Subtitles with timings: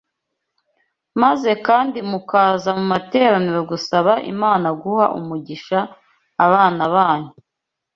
[1.21, 5.79] maze kandi mukaza mu materaniro gusaba Imana guha umugisha
[6.45, 7.31] abana banyu